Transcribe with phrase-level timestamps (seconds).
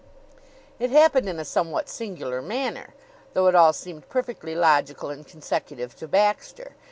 [0.79, 2.95] It happened in a somewhat singular manner,
[3.35, 6.71] though it all seemed perfectly logical and consecutive to Baxter.